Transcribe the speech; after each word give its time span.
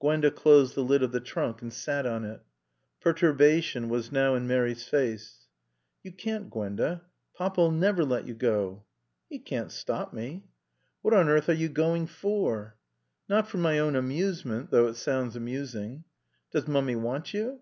Gwenda 0.00 0.30
closed 0.30 0.76
the 0.76 0.84
lid 0.84 1.02
of 1.02 1.10
the 1.10 1.18
trunk 1.18 1.60
and 1.60 1.72
sat 1.72 2.06
on 2.06 2.24
it. 2.24 2.40
(Perturbation 3.00 3.88
was 3.88 4.12
now 4.12 4.36
in 4.36 4.46
Mary's 4.46 4.86
face.) 4.86 5.48
"You 6.04 6.12
can't, 6.12 6.48
Gwenda. 6.48 7.02
Papa'll 7.36 7.72
never 7.72 8.04
let 8.04 8.24
you 8.24 8.34
go." 8.34 8.84
"He 9.28 9.40
can't 9.40 9.72
stop 9.72 10.12
me." 10.12 10.44
"What 11.02 11.12
on 11.12 11.28
earth 11.28 11.48
are 11.48 11.52
you 11.54 11.68
going 11.68 12.06
for?" 12.06 12.76
"Not 13.28 13.48
for 13.48 13.58
my 13.58 13.80
own 13.80 13.96
amusement, 13.96 14.70
though 14.70 14.86
it 14.86 14.94
sounds 14.94 15.34
amusing." 15.34 16.04
"Does 16.52 16.68
Mummy 16.68 16.94
want 16.94 17.34
you?" 17.34 17.58